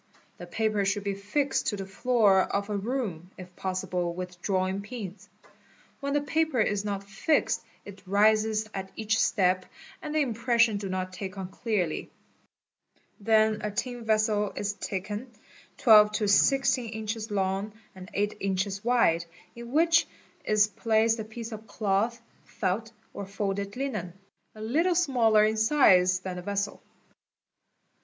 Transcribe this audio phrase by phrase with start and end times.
[0.39, 4.81] .The paper should be fixed to the floor of a room, if possible with drawing
[4.81, 5.29] pins.
[5.99, 9.67] When the paper is not fixed it rises at each step
[10.01, 12.09] and the impressions do not*take on clearly,
[13.19, 15.29] Then a tin vessel is taken,
[15.77, 19.25] 12 to 16 inches long and 8 inches wide,
[19.55, 20.07] in which
[20.43, 24.13] is placed a piece of cloth, felt, or folded linen,
[24.55, 26.81] a little smaller in size than the vessel.